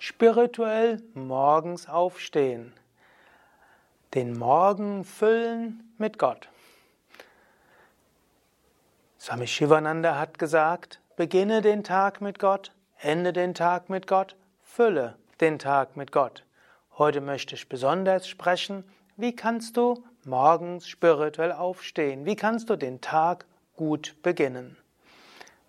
[0.00, 2.72] spirituell morgens aufstehen.
[4.14, 6.48] Den Morgen füllen mit Gott.
[9.20, 15.16] Swami Shivananda hat gesagt, beginne den Tag mit Gott, ende den Tag mit Gott, fülle
[15.42, 16.44] den Tag mit Gott.
[16.96, 18.84] Heute möchte ich besonders sprechen,
[19.18, 22.24] wie kannst du morgens spirituell aufstehen?
[22.24, 23.44] Wie kannst du den Tag
[23.76, 24.78] gut beginnen?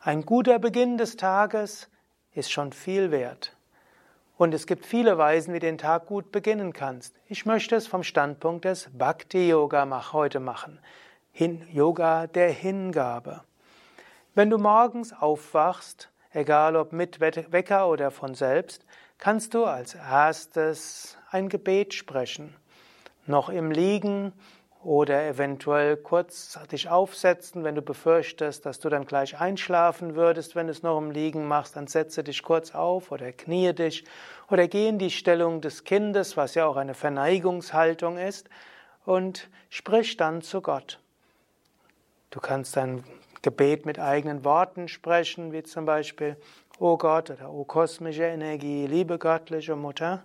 [0.00, 1.88] Ein guter Beginn des Tages
[2.32, 3.56] ist schon viel wert.
[4.36, 7.14] Und es gibt viele Weisen, wie du den Tag gut beginnen kannst.
[7.28, 10.80] Ich möchte es vom Standpunkt des Bhakti-Yoga heute machen.
[11.30, 13.44] Hin Yoga der Hingabe.
[14.34, 18.84] Wenn du morgens aufwachst, egal ob mit Wecker oder von selbst,
[19.18, 22.56] kannst du als erstes ein Gebet sprechen
[23.26, 24.32] noch im Liegen
[24.82, 30.66] oder eventuell kurz dich aufsetzen, wenn du befürchtest, dass du dann gleich einschlafen würdest, wenn
[30.66, 34.04] du es noch im Liegen machst, dann setze dich kurz auf oder kniee dich
[34.50, 38.48] oder geh in die Stellung des Kindes, was ja auch eine Verneigungshaltung ist,
[39.04, 41.00] und sprich dann zu Gott.
[42.30, 43.04] Du kannst dein
[43.42, 46.36] Gebet mit eigenen Worten sprechen, wie zum Beispiel,
[46.78, 50.24] O Gott oder O kosmische Energie, liebe göttliche Mutter,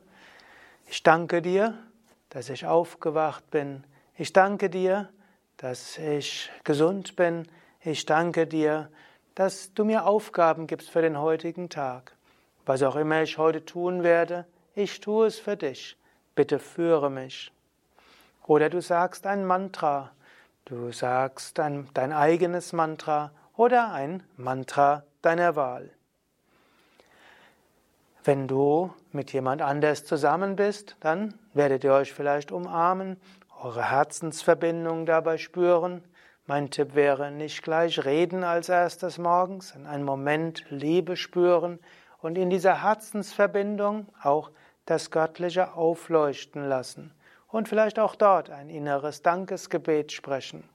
[0.88, 1.78] ich danke dir,
[2.30, 3.84] dass ich aufgewacht bin.
[4.16, 5.10] Ich danke dir,
[5.58, 7.48] dass ich gesund bin.
[7.82, 8.90] Ich danke dir,
[9.36, 12.16] dass du mir Aufgaben gibst für den heutigen Tag.
[12.66, 15.98] Was auch immer ich heute tun werde, ich tue es für dich.
[16.36, 17.52] Bitte führe mich.
[18.46, 20.12] Oder du sagst ein Mantra.
[20.66, 25.92] Du sagst ein, dein eigenes Mantra oder ein Mantra deiner Wahl.
[28.28, 33.16] Wenn du mit jemand anders zusammen bist, dann werdet ihr euch vielleicht umarmen,
[33.64, 36.04] eure Herzensverbindung dabei spüren.
[36.46, 41.80] Mein Tipp wäre, nicht gleich reden als erstes morgens, in einem Moment Liebe spüren
[42.22, 44.52] und in dieser Herzensverbindung auch
[44.86, 47.14] das Göttliche aufleuchten lassen
[47.48, 50.68] und vielleicht auch dort ein inneres Dankesgebet sprechen.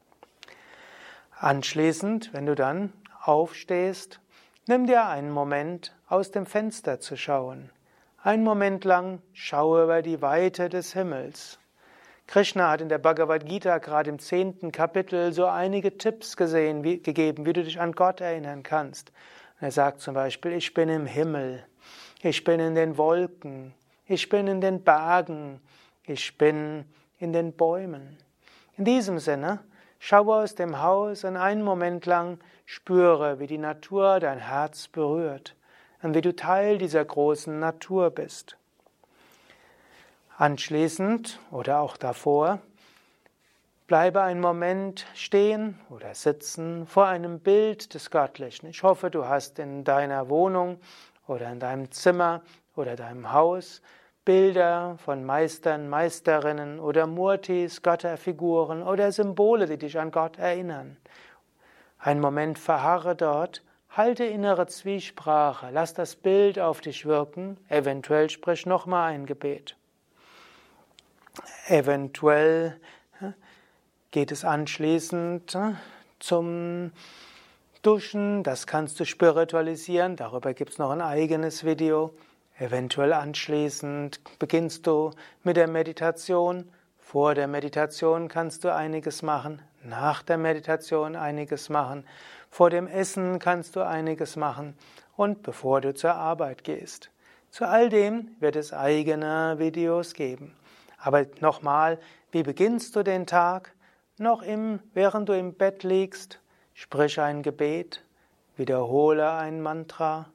[1.38, 4.22] Anschließend, wenn du dann aufstehst,
[4.68, 7.70] Nimm dir einen Moment, aus dem Fenster zu schauen.
[8.22, 11.58] Einen Moment lang schaue über die Weite des Himmels.
[12.28, 17.02] Krishna hat in der Bhagavad Gita gerade im zehnten Kapitel so einige Tipps gesehen, wie,
[17.02, 19.10] gegeben, wie du dich an Gott erinnern kannst.
[19.58, 21.66] er sagt zum Beispiel, ich bin im Himmel,
[22.22, 23.74] ich bin in den Wolken,
[24.06, 25.60] ich bin in den Bergen,
[26.04, 26.84] ich bin
[27.18, 28.16] in den Bäumen.
[28.76, 29.58] In diesem Sinne,
[30.04, 35.54] Schaue aus dem Haus und einen Moment lang spüre, wie die Natur dein Herz berührt
[36.02, 38.56] und wie du Teil dieser großen Natur bist.
[40.36, 42.58] Anschließend oder auch davor,
[43.86, 48.68] bleibe einen Moment stehen oder sitzen vor einem Bild des Göttlichen.
[48.70, 50.80] Ich hoffe, du hast in deiner Wohnung
[51.28, 52.42] oder in deinem Zimmer
[52.74, 53.82] oder deinem Haus
[54.25, 60.97] Bilder von Meistern, Meisterinnen oder Murtis, Götterfiguren oder Symbole, die dich an Gott erinnern.
[61.99, 68.65] Ein Moment verharre dort, halte innere Zwiesprache, lass das Bild auf dich wirken, eventuell sprich
[68.65, 69.77] nochmal ein Gebet.
[71.66, 72.81] Eventuell
[74.12, 75.59] geht es anschließend
[76.21, 76.93] zum
[77.83, 82.15] Duschen, das kannst du spiritualisieren, darüber gibt es noch ein eigenes Video.
[82.62, 85.10] Eventuell anschließend beginnst du
[85.42, 86.70] mit der Meditation.
[86.96, 92.06] Vor der Meditation kannst du einiges machen, nach der Meditation einiges machen,
[92.50, 94.78] vor dem Essen kannst du einiges machen
[95.16, 97.10] und bevor du zur Arbeit gehst.
[97.50, 100.54] Zu all dem wird es eigene Videos geben.
[100.98, 101.98] Aber nochmal,
[102.30, 103.74] wie beginnst du den Tag?
[104.18, 106.38] Noch im, während du im Bett liegst,
[106.74, 108.04] sprich ein Gebet,
[108.56, 110.30] wiederhole ein Mantra,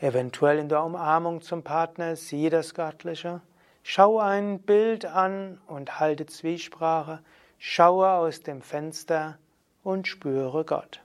[0.00, 3.40] Eventuell in der Umarmung zum Partner sieh das Göttliche.
[3.82, 7.20] Schau ein Bild an und halte Zwiesprache.
[7.58, 9.38] Schaue aus dem Fenster
[9.82, 11.00] und spüre Gott.